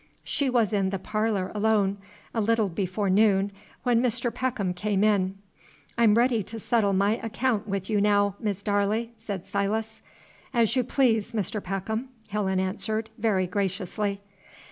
[0.23, 1.99] She was in the parlor alone,
[2.33, 3.51] a little before noon,
[3.83, 4.33] when Mr.
[4.33, 5.37] Peckham came in.
[5.95, 10.01] "I'm ready to settle my accaount with you now, Miss Darley," said Silas.
[10.55, 11.63] "As you please, Mr.
[11.63, 14.21] Peckham," Helen answered, very graciously.